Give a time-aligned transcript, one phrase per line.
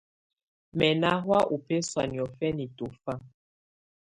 [0.77, 3.13] Mɛ ná hɔ̀á ú bɛsɔ̀á nɪɔ̀fɛná tɔ̀fa.